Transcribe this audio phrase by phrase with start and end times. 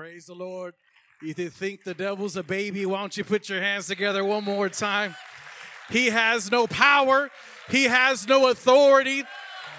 [0.00, 0.72] Praise the Lord.
[1.20, 2.86] If You think the devil's a baby?
[2.86, 5.14] Why don't you put your hands together one more time?
[5.90, 7.28] He has no power.
[7.68, 9.24] He has no authority.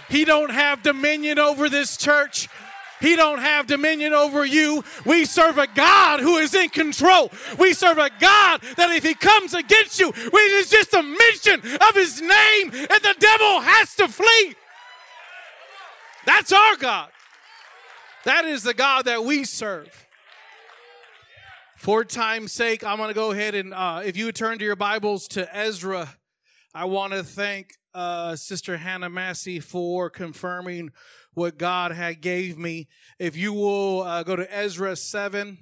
[0.10, 2.50] He don't have dominion over this church.
[3.00, 4.84] He don't have dominion over you.
[5.08, 7.32] We serve a God who is in control.
[7.58, 11.62] We serve a God that if he comes against you, it is just a mention
[11.62, 14.54] of his name and the devil has to flee.
[16.28, 17.10] That's our God.
[18.26, 20.08] That is the God that we serve.
[21.82, 24.64] For time's sake, I'm going to go ahead and, uh, if you would turn to
[24.64, 26.16] your Bibles to Ezra,
[26.76, 30.92] I want to thank uh, Sister Hannah Massey for confirming
[31.34, 32.88] what God had gave me.
[33.18, 35.58] If you will uh, go to Ezra 7,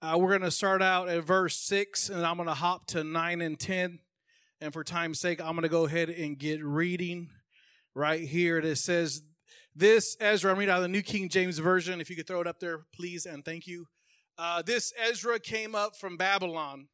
[0.00, 3.04] uh, we're going to start out at verse 6, and I'm going to hop to
[3.04, 3.98] 9 and 10.
[4.62, 7.28] And for time's sake, I'm going to go ahead and get reading
[7.94, 8.56] right here.
[8.56, 9.20] It says,
[9.76, 12.00] This, Ezra, I'm reading out of the New King James Version.
[12.00, 13.84] If you could throw it up there, please, and thank you.
[14.42, 16.88] Uh, this Ezra came up from Babylon,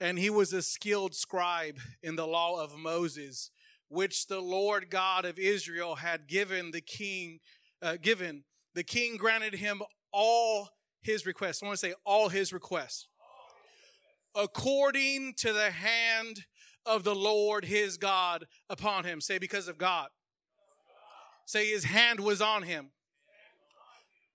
[0.00, 3.50] and he was a skilled scribe in the law of Moses,
[3.88, 7.40] which the Lord God of Israel had given the king.
[7.82, 10.70] Uh, given the king granted him all
[11.02, 11.62] his requests.
[11.62, 13.08] I want to say all his requests,
[14.34, 16.46] according to the hand
[16.86, 19.20] of the Lord his God upon him.
[19.20, 20.08] Say because of God.
[21.44, 22.92] Say his hand was on him.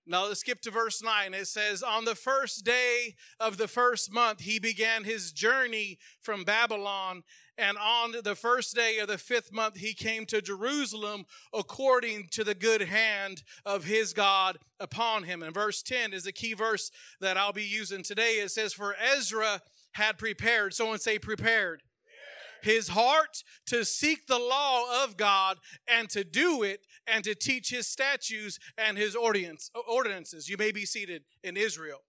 [0.06, 1.34] Now let's skip to verse 9.
[1.34, 6.44] It says, On the first day of the first month, he began his journey from
[6.44, 7.24] Babylon.
[7.58, 12.44] And on the first day of the fifth month, he came to Jerusalem according to
[12.44, 15.42] the good hand of his God upon him.
[15.42, 16.90] And verse 10 is the key verse
[17.20, 18.34] that I'll be using today.
[18.34, 19.62] It says, For Ezra
[19.92, 20.74] had prepared.
[20.74, 21.82] Someone say, prepared
[22.62, 27.70] his heart to seek the law of God and to do it and to teach
[27.70, 30.48] his statutes and his ordinance, ordinances.
[30.48, 32.02] You may be seated in Israel.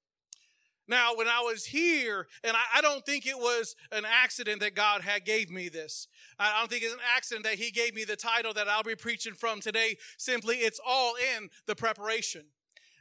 [0.88, 4.74] Now, when I was here, and I, I, don't think it was an accident that
[4.74, 6.08] God had gave me this.
[6.40, 8.96] I don't think it's an accident that He gave me the title that I'll be
[8.96, 9.98] preaching from today.
[10.18, 12.46] Simply, it's all in the preparation.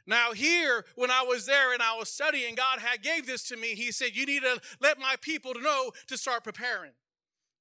[0.05, 3.57] Now, here, when I was there and I was studying, God had gave this to
[3.57, 3.75] me.
[3.75, 6.91] He said, "You need to let my people know to start preparing."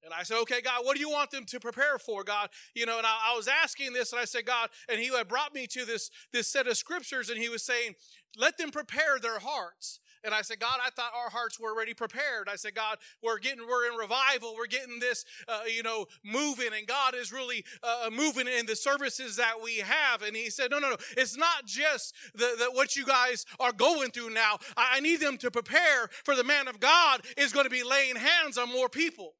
[0.04, 2.48] And I said, okay, God, what do you want them to prepare for, God?
[2.74, 5.26] You know, and I, I, was asking this, and I said, God, and He had
[5.26, 7.94] brought me to this, this set of scriptures, and He was saying,
[8.36, 10.00] let them prepare their hearts.
[10.24, 12.48] And I said, God, I thought our hearts were already prepared.
[12.50, 14.54] I said, God, we're getting, we're in revival.
[14.56, 18.74] We're getting this, uh, you know, moving, and God is really uh, moving in the
[18.74, 20.22] services that we have.
[20.22, 20.96] And He said, No, no, no.
[21.16, 24.58] It's not just the, the what you guys are going through now.
[24.76, 27.84] I, I need them to prepare for the man of God is going to be
[27.84, 29.34] laying hands on more people.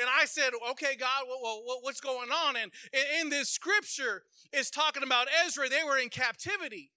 [0.00, 2.56] And I said, okay, God, well, what's going on?
[2.56, 2.72] And
[3.20, 4.22] in this scripture,
[4.52, 5.68] it's talking about Ezra.
[5.68, 6.90] They were in captivity.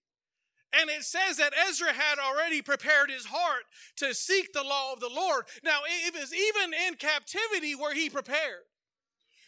[0.77, 3.63] And it says that Ezra had already prepared his heart
[3.97, 5.45] to seek the law of the Lord.
[5.63, 8.63] Now, it was even in captivity where he prepared.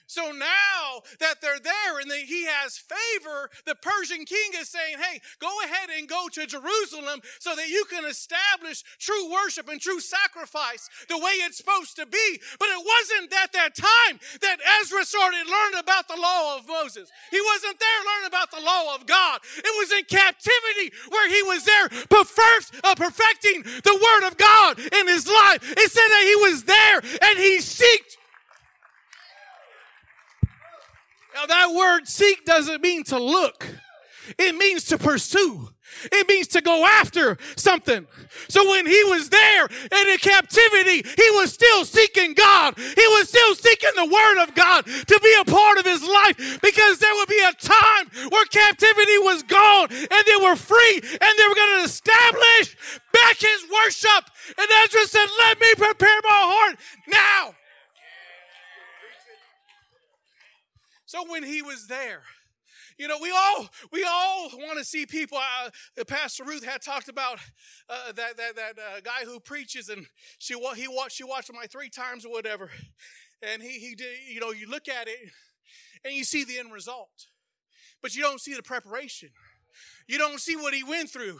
[0.07, 4.97] So now that they're there and that he has favor, the Persian king is saying,
[4.97, 9.79] Hey, go ahead and go to Jerusalem so that you can establish true worship and
[9.79, 12.39] true sacrifice the way it's supposed to be.
[12.57, 17.11] But it wasn't at that time that Ezra started learning about the law of Moses.
[17.29, 19.41] He wasn't there learning about the law of God.
[19.57, 22.27] It was in captivity where he was there, But
[22.83, 25.59] uh, perfecting the word of God in his life.
[25.63, 28.17] It said that he was there and he seeked
[31.35, 33.67] Now, that word seek doesn't mean to look,
[34.37, 35.69] it means to pursue.
[36.11, 38.07] It means to go after something.
[38.49, 42.77] So when he was there in a captivity, he was still seeking God.
[42.77, 46.59] He was still seeking the word of God to be a part of his life
[46.61, 51.31] because there would be a time where captivity was gone and they were free and
[51.37, 52.77] they were going to establish
[53.13, 54.29] back his worship.
[54.57, 56.77] And Ezra said, Let me prepare my heart
[57.07, 57.56] now.
[61.07, 62.21] So when he was there,
[62.97, 65.37] you know, we all we all want to see people.
[65.37, 67.39] Uh, Pastor Ruth had talked about
[67.89, 70.05] uh, that that that uh, guy who preaches, and
[70.37, 72.69] she he watched she watched him like three times or whatever,
[73.41, 74.17] and he he did.
[74.29, 75.17] You know, you look at it,
[76.03, 77.27] and you see the end result,
[78.01, 79.29] but you don't see the preparation.
[80.07, 81.39] You don't see what he went through.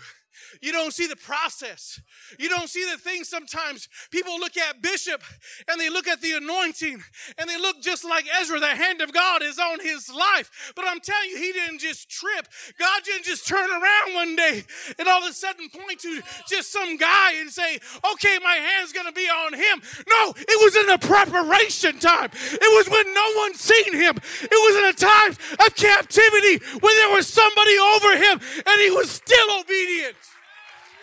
[0.62, 2.00] You don't see the process.
[2.40, 3.88] You don't see the things sometimes.
[4.12, 5.24] People look at Bishop
[5.70, 7.04] and they look at the anointing
[7.38, 8.60] and they look just like Ezra.
[8.60, 10.74] The hand of God is on his life.
[10.76, 12.48] But I'm telling you, he didn't just trip.
[12.80, 14.64] God didn't just turn around one day
[14.98, 17.80] and all of a sudden point to just some guy and say,
[18.14, 19.82] okay, my hand's going to be on him.
[20.10, 22.30] No, it was in the preparation time.
[22.34, 24.16] It was when no one seen him.
[24.18, 25.32] It was in a time
[25.66, 30.16] of captivity when there was somebody over him and he was still obedient.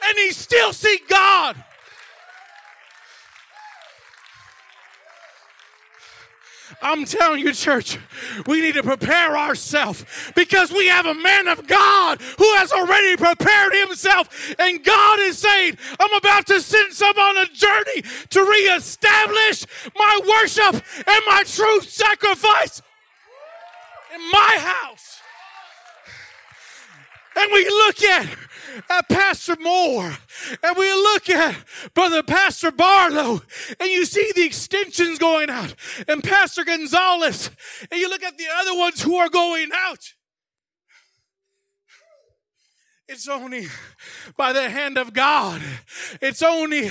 [0.07, 1.57] and he still see God.
[6.83, 7.99] I'm telling you, church,
[8.47, 10.05] we need to prepare ourselves
[10.35, 14.55] because we have a man of God who has already prepared himself.
[14.59, 19.65] And God is saying, I'm about to send some on a journey to reestablish
[19.97, 22.83] my worship and my true sacrifice
[24.15, 25.21] in my house.
[27.37, 28.29] And we look at
[28.91, 30.17] at Pastor Moore
[30.63, 31.57] and we look at
[31.95, 33.43] Brother Pastor Barlow
[33.79, 35.75] and you see the extensions going out
[36.09, 37.51] and Pastor Gonzalez
[37.91, 40.15] and you look at the other ones who are going out.
[43.07, 43.67] It's only
[44.35, 45.61] by the hand of God.
[46.23, 46.91] It's only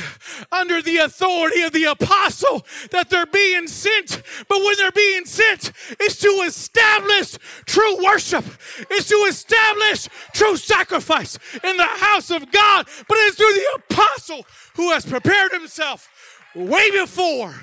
[0.52, 4.22] under the authority of the apostle that they're being sent.
[4.48, 8.46] But when they're being sent, it's to establish true worship.
[8.92, 12.88] It's to establish true sacrifice in the house of God.
[13.08, 14.46] But it's through the apostle
[14.76, 16.08] who has prepared himself
[16.54, 17.56] way before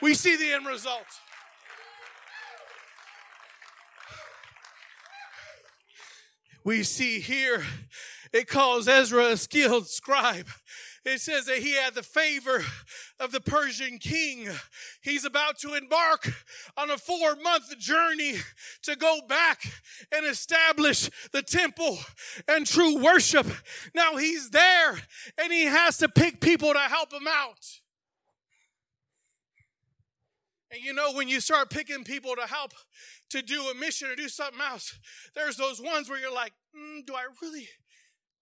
[0.00, 1.06] we see the end result.
[6.64, 7.64] We see here
[8.32, 10.48] it calls Ezra a skilled scribe.
[11.04, 12.62] It says that he had the favor
[13.18, 14.48] of the Persian king.
[15.00, 16.30] He's about to embark
[16.76, 18.34] on a four month journey
[18.82, 19.62] to go back
[20.12, 21.98] and establish the temple
[22.46, 23.46] and true worship.
[23.94, 25.00] Now he's there
[25.42, 27.80] and he has to pick people to help him out.
[30.70, 32.72] And you know, when you start picking people to help
[33.30, 34.98] to do a mission or do something else,
[35.34, 37.68] there's those ones where you're like, mm, do I really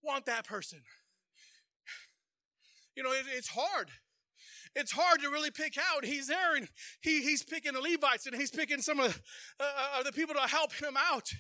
[0.03, 0.81] want that person?
[2.97, 3.91] You know, it, it's hard.
[4.75, 6.05] It's hard to really pick out.
[6.05, 6.69] He's there and
[7.01, 9.23] he, he's picking the Levites and he's picking some of
[9.59, 9.65] uh,
[9.99, 11.31] uh the people to help him out.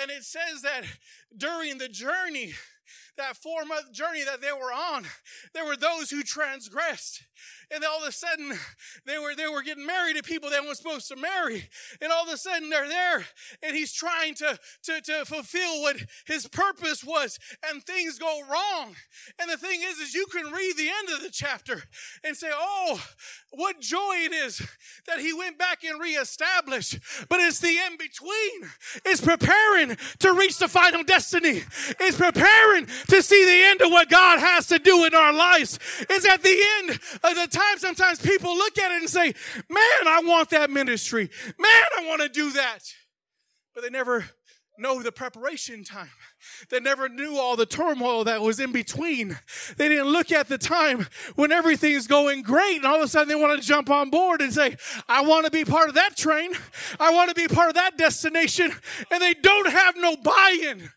[0.00, 0.84] And it says that
[1.36, 2.54] during the journey,
[3.16, 5.04] that four month journey that they were on,
[5.54, 7.22] there were those who transgressed.
[7.70, 8.52] And all of a sudden,
[9.06, 11.68] they were, they were getting married to people they weren't supposed to marry.
[12.00, 13.26] And all of a sudden, they're there,
[13.62, 15.96] and he's trying to, to, to fulfill what
[16.26, 18.94] his purpose was, and things go wrong.
[19.40, 21.82] And the thing is, is you can read the end of the chapter
[22.24, 23.02] and say, oh,
[23.50, 24.58] what joy it is
[25.06, 26.98] that he went back and reestablished.
[27.28, 28.70] But it's the in between.
[29.04, 31.62] It's preparing to reach the final destiny.
[32.00, 35.78] It's preparing to see the end of what God has to do in our lives.
[36.08, 39.34] It's at the end of the time sometimes people look at it and say,
[39.68, 41.30] Man, I want that ministry.
[41.58, 42.80] Man, I want to do that.
[43.74, 44.24] But they never
[44.78, 46.10] know the preparation time.
[46.70, 49.38] They never knew all the turmoil that was in between.
[49.76, 53.28] They didn't look at the time when everything's going great and all of a sudden
[53.28, 54.76] they want to jump on board and say,
[55.08, 56.52] I want to be part of that train.
[57.00, 58.72] I want to be part of that destination.
[59.10, 60.90] And they don't have no buy in.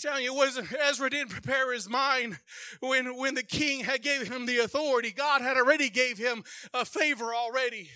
[0.00, 2.38] Telling you, it wasn't Ezra didn't prepare his mind
[2.80, 5.10] when, when the king had gave him the authority.
[5.10, 7.90] God had already gave him a favor already.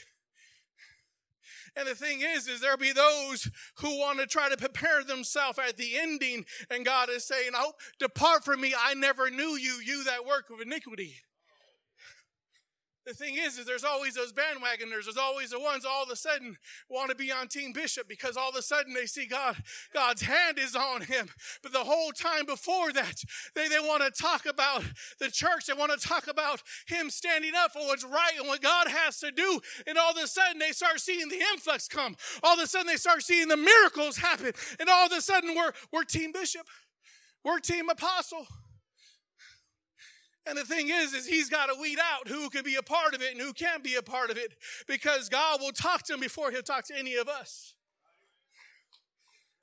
[1.77, 5.59] And the thing is, is there be those who want to try to prepare themselves
[5.59, 9.81] at the ending, and God is saying, "Oh, depart from me, I never knew you,
[9.85, 11.17] you that work of iniquity."
[13.07, 15.05] The thing is, is there's always those bandwagoners.
[15.05, 16.57] There's always the ones all of a sudden
[16.89, 19.57] want to be on Team Bishop because all of a sudden they see God,
[19.93, 21.29] God's hand is on him.
[21.63, 23.23] But the whole time before that,
[23.55, 24.85] they, they want to talk about
[25.21, 25.67] the church.
[25.67, 29.19] They want to talk about him standing up for what's right and what God has
[29.21, 29.61] to do.
[29.87, 32.17] And all of a sudden they start seeing the influx come.
[32.43, 34.53] All of a sudden they start seeing the miracles happen.
[34.81, 36.67] And all of a sudden we're, we're Team Bishop.
[37.45, 38.47] We're Team Apostle.
[40.47, 43.15] And the thing is, is he's got to weed out who can be a part
[43.15, 44.55] of it and who can't be a part of it
[44.87, 47.75] because God will talk to him before he'll talk to any of us.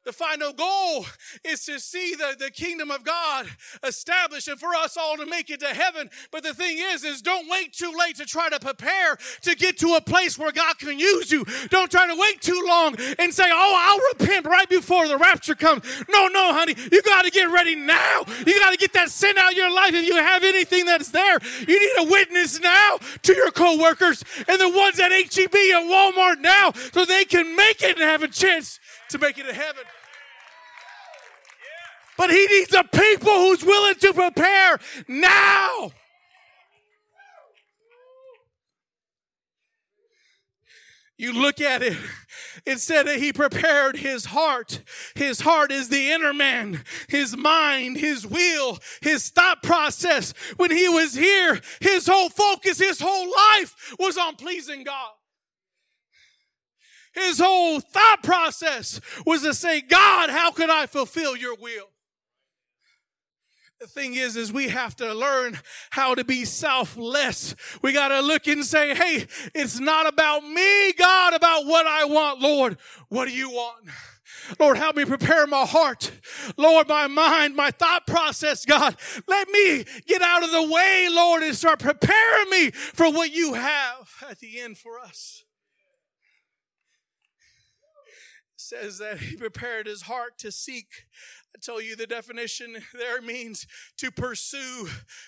[0.03, 1.05] The final goal
[1.45, 3.45] is to see the, the kingdom of God
[3.83, 6.09] established and for us all to make it to heaven.
[6.31, 9.77] But the thing is, is don't wait too late to try to prepare to get
[9.79, 11.45] to a place where God can use you.
[11.69, 15.53] Don't try to wait too long and say, oh, I'll repent right before the rapture
[15.53, 15.83] comes.
[16.09, 16.75] No, no, honey.
[16.91, 18.23] You got to get ready now.
[18.45, 19.93] You got to get that sin out of your life.
[19.93, 24.59] If you have anything that's there, you need a witness now to your coworkers and
[24.59, 28.27] the ones at HEB and Walmart now so they can make it and have a
[28.27, 28.79] chance
[29.11, 29.83] to make it to heaven.
[32.17, 35.91] But he needs a people who's willing to prepare now.
[41.17, 41.97] You look at it,
[42.65, 44.81] it said that he prepared his heart.
[45.15, 50.33] His heart is the inner man, his mind, his will, his thought process.
[50.57, 55.11] When he was here, his whole focus, his whole life was on pleasing God.
[57.13, 61.89] His whole thought process was to say, God, how can I fulfill your will?
[63.81, 65.57] The thing is, is we have to learn
[65.89, 67.55] how to be selfless.
[67.81, 69.25] We got to look and say, Hey,
[69.55, 72.41] it's not about me, God, about what I want.
[72.41, 72.77] Lord,
[73.09, 73.87] what do you want?
[74.59, 76.11] Lord, help me prepare my heart.
[76.57, 78.95] Lord, my mind, my thought process, God.
[79.27, 83.53] Let me get out of the way, Lord, and start preparing me for what you
[83.53, 85.43] have at the end for us.
[88.55, 91.05] It says that he prepared his heart to seek
[91.53, 94.87] I tell you the definition there means to pursue,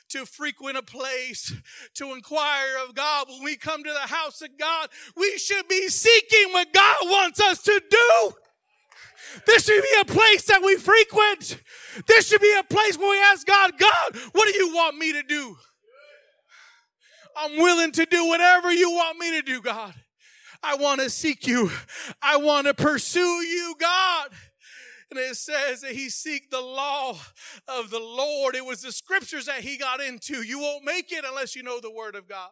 [0.09, 1.53] to frequent a place,
[1.95, 3.27] to inquire of God.
[3.27, 7.41] When we come to the house of God, we should be seeking what God wants
[7.41, 8.33] us to do.
[9.45, 11.61] This should be a place that we frequent.
[12.07, 15.11] This should be a place where we ask God, God, what do you want me
[15.13, 15.57] to do?
[17.35, 19.93] I'm willing to do whatever you want me to do, God.
[20.63, 21.71] I want to seek you.
[22.21, 24.29] I want to pursue you, God.
[25.11, 27.17] And it says that he seek the law
[27.67, 28.55] of the Lord.
[28.55, 30.41] It was the scriptures that he got into.
[30.41, 32.49] You won't make it unless you know the word of God.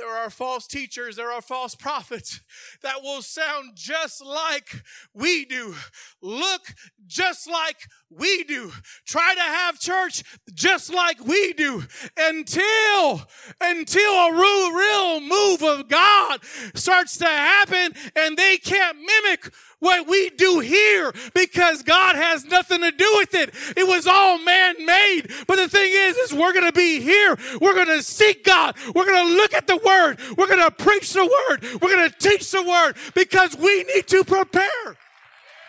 [0.00, 2.40] There are false teachers, there are false prophets
[2.82, 5.74] that will sound just like we do,
[6.22, 6.62] look
[7.06, 7.76] just like
[8.08, 8.72] we do,
[9.04, 10.22] try to have church
[10.54, 11.84] just like we do
[12.16, 13.26] until,
[13.60, 16.42] until a real, real move of God
[16.74, 22.80] starts to happen and they can't mimic what we do here because God has nothing
[22.80, 23.52] to do with it.
[23.76, 25.32] It was all man made.
[25.46, 27.36] But the thing is, is we're going to be here.
[27.60, 28.76] We're going to seek God.
[28.94, 30.18] We're going to look at the word.
[30.36, 31.64] We're going to preach the word.
[31.80, 34.96] We're going to teach the word because we need to prepare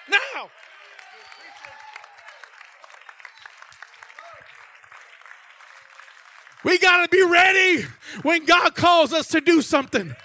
[0.09, 0.49] now.
[6.63, 7.87] We got to be ready
[8.21, 10.15] when God calls us to do something.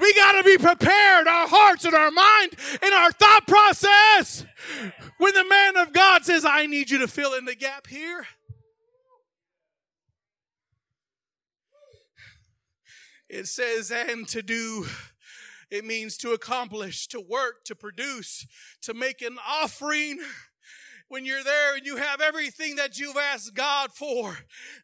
[0.00, 4.44] We got to be prepared, our hearts and our mind and our thought process.
[5.18, 8.26] When the man of God says, I need you to fill in the gap here.
[13.28, 14.86] It says, and to do,
[15.70, 18.46] it means to accomplish, to work, to produce,
[18.82, 20.20] to make an offering
[21.14, 24.36] when you're there and you have everything that you've asked God for,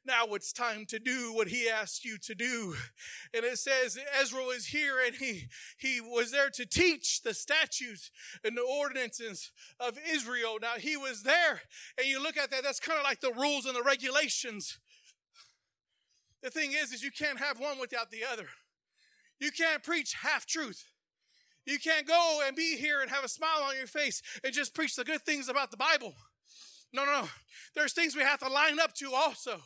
[0.06, 2.76] now it's time to do what He asked you to do.
[3.34, 8.12] And it says Ezra was here and he, he was there to teach the statutes
[8.44, 10.58] and the ordinances of Israel.
[10.62, 11.62] Now he was there
[11.98, 14.78] and you look at that, that's kind of like the rules and the regulations.
[16.44, 18.46] The thing is, is you can't have one without the other.
[19.40, 20.84] You can't preach half truth.
[21.66, 24.74] You can't go and be here and have a smile on your face and just
[24.74, 26.14] preach the good things about the Bible.
[26.92, 27.28] No, no, no.
[27.74, 29.60] There's things we have to line up to also.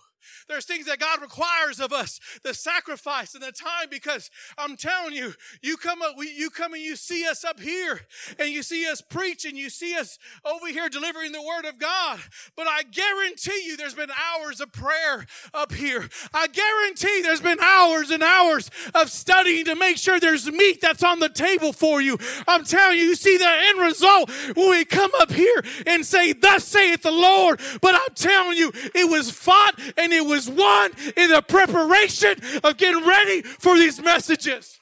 [0.48, 5.14] There's things that God requires of us, the sacrifice and the time, because I'm telling
[5.14, 8.00] you, you come up, you come and you see us up here
[8.38, 11.78] and you see us preach and you see us over here delivering the word of
[11.78, 12.20] God.
[12.56, 16.08] But I guarantee you there's been hours of prayer up here.
[16.32, 21.02] I guarantee there's been hours and hours of studying to make sure there's meat that's
[21.02, 22.18] on the table for you.
[22.46, 26.32] I'm telling you, you see the end result when we come up here and say,
[26.32, 27.60] Thus saith the Lord.
[27.80, 32.76] But I'm telling you, it was fought and it was won in the preparation of
[32.76, 34.80] getting ready for these messages.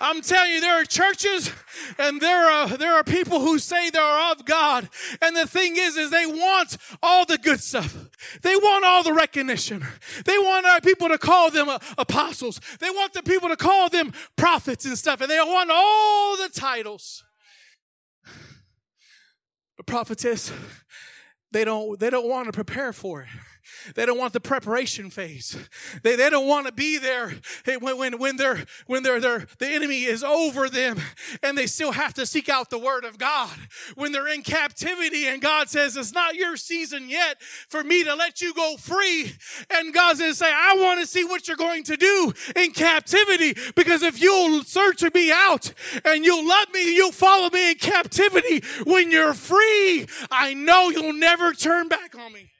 [0.00, 1.50] I'm telling you, there are churches
[1.98, 4.88] and there are, there are people who say they're of God.
[5.22, 7.96] And the thing is, is they want all the good stuff.
[8.42, 9.86] They want all the recognition.
[10.24, 12.60] They want our people to call them uh, apostles.
[12.80, 15.20] They want the people to call them prophets and stuff.
[15.20, 17.24] And they want all the titles.
[19.76, 20.52] But prophetess,
[21.54, 23.28] they don't they don't want to prepare for it
[23.94, 25.56] they don't want the preparation phase.
[26.02, 27.34] They, they don't want to be there
[27.66, 30.98] eh, when, when, when, they're, when they're, they're, the enemy is over them
[31.42, 33.56] and they still have to seek out the word of God.
[33.94, 38.14] When they're in captivity and God says, it's not your season yet for me to
[38.14, 39.32] let you go free.
[39.70, 43.54] And God's to say, I want to see what you're going to do in captivity
[43.74, 45.72] because if you'll search me out
[46.04, 50.06] and you'll love me, you'll follow me in captivity when you're free.
[50.30, 52.53] I know you'll never turn back on me.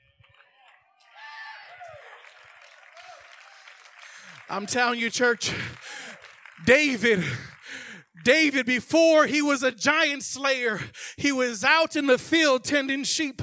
[4.49, 5.53] I'm telling you, church,
[6.67, 7.25] David.
[8.25, 10.81] David, before he was a giant slayer,
[11.17, 13.43] he was out in the field tending sheep.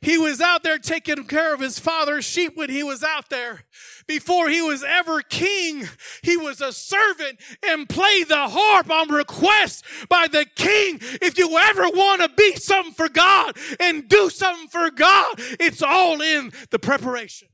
[0.00, 3.64] He was out there taking care of his father's sheep when he was out there.
[4.06, 5.88] Before he was ever king,
[6.22, 10.98] he was a servant and played the harp on request by the king.
[11.20, 15.82] If you ever want to be something for God and do something for God, it's
[15.82, 17.48] all in the preparation.